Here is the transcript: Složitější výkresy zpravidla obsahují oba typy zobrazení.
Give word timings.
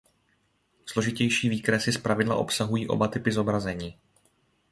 Složitější 0.85 1.49
výkresy 1.49 1.91
zpravidla 1.91 2.35
obsahují 2.35 2.87
oba 2.87 3.07
typy 3.07 3.31
zobrazení. 3.31 3.97